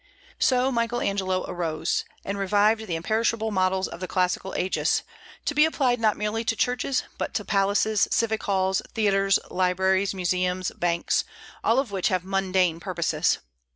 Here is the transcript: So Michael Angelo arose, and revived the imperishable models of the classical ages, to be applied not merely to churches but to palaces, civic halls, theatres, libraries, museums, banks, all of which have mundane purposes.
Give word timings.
So 0.39 0.71
Michael 0.71 0.99
Angelo 0.99 1.45
arose, 1.47 2.05
and 2.25 2.35
revived 2.35 2.87
the 2.87 2.95
imperishable 2.95 3.51
models 3.51 3.87
of 3.87 3.99
the 3.99 4.07
classical 4.07 4.55
ages, 4.55 5.03
to 5.45 5.53
be 5.53 5.63
applied 5.63 5.99
not 5.99 6.17
merely 6.17 6.43
to 6.43 6.55
churches 6.55 7.03
but 7.19 7.35
to 7.35 7.45
palaces, 7.45 8.07
civic 8.09 8.41
halls, 8.41 8.81
theatres, 8.95 9.37
libraries, 9.51 10.15
museums, 10.15 10.71
banks, 10.75 11.23
all 11.63 11.77
of 11.77 11.91
which 11.91 12.07
have 12.07 12.23
mundane 12.25 12.79
purposes. 12.79 13.37